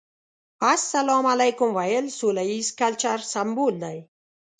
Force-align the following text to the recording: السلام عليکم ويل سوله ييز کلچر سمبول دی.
السلام 0.73 1.25
عليکم 1.33 1.69
ويل 1.77 2.05
سوله 2.19 2.43
ييز 2.49 2.67
کلچر 2.79 3.17
سمبول 3.33 3.73
دی. 3.83 3.97